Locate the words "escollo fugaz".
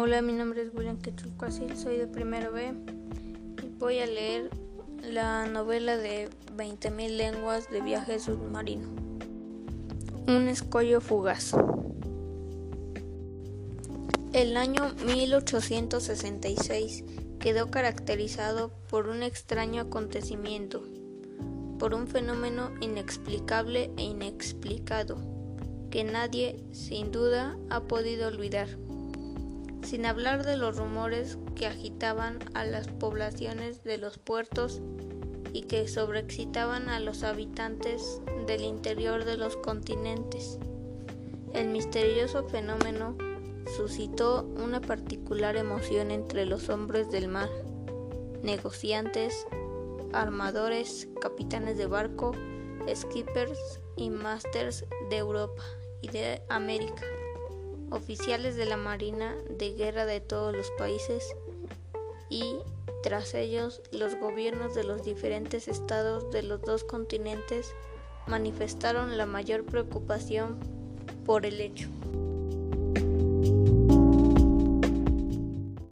10.46-11.52